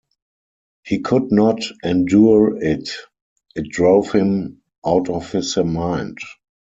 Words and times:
He 0.83 1.01
could 1.01 1.31
not 1.31 1.61
endure 1.85 2.57
it— 2.59 2.89
it 3.55 3.69
drove 3.69 4.11
him 4.11 4.63
out 4.83 5.09
of 5.11 5.31
his 5.31 5.57
mind. 5.57 6.17